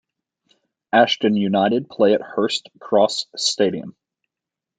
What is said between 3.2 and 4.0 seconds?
stadium.